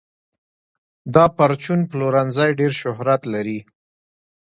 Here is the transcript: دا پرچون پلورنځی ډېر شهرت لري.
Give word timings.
دا 1.13 1.25
پرچون 1.37 1.79
پلورنځی 1.91 2.49
ډېر 2.59 2.71
شهرت 2.81 3.21
لري. 3.33 3.59